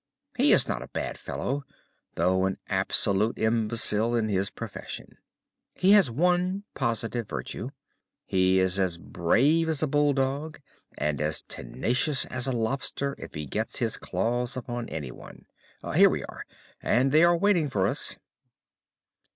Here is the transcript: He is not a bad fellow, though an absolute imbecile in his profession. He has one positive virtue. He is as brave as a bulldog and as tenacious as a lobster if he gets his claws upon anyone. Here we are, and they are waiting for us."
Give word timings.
He 0.35 0.51
is 0.51 0.67
not 0.67 0.81
a 0.81 0.87
bad 0.87 1.19
fellow, 1.19 1.63
though 2.15 2.45
an 2.45 2.57
absolute 2.67 3.37
imbecile 3.37 4.15
in 4.15 4.29
his 4.29 4.49
profession. 4.49 5.19
He 5.75 5.91
has 5.91 6.09
one 6.09 6.63
positive 6.73 7.29
virtue. 7.29 7.69
He 8.25 8.59
is 8.59 8.79
as 8.79 8.97
brave 8.97 9.69
as 9.69 9.83
a 9.83 9.87
bulldog 9.87 10.59
and 10.97 11.21
as 11.21 11.43
tenacious 11.43 12.25
as 12.25 12.47
a 12.47 12.51
lobster 12.51 13.13
if 13.19 13.35
he 13.35 13.45
gets 13.45 13.77
his 13.77 13.97
claws 13.97 14.57
upon 14.57 14.89
anyone. 14.89 15.45
Here 15.95 16.09
we 16.09 16.23
are, 16.23 16.47
and 16.81 17.11
they 17.11 17.23
are 17.23 17.37
waiting 17.37 17.69
for 17.69 17.85
us." 17.85 18.17